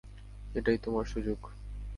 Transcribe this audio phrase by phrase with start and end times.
[0.55, 1.39] এটাই তোমার সুযোগ।